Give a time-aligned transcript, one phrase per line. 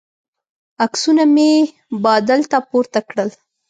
[0.85, 1.51] عکسونه مې
[2.03, 3.29] بادل ته پورته کړل.